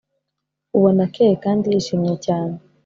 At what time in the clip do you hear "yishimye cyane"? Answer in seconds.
1.73-2.55